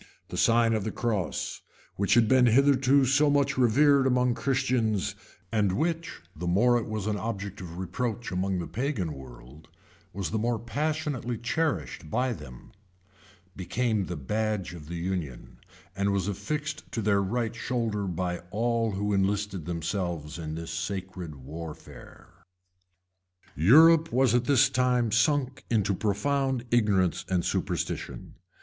[0.29, 1.61] The sign of the cross,
[1.95, 5.13] which had been hitherto so much revered among Christians,
[5.51, 9.67] and which, the more it was an object of reproach among the pagan world,
[10.11, 12.71] was the more passionately cherished by them,
[13.55, 15.59] became the badge of union,
[15.95, 21.35] and was affixed to their right shoulder by all who enlisted themselves in this sacred
[21.35, 22.43] warfare.[]
[23.55, 28.33] Europe was at this time sunk into profound ignorance and superstition.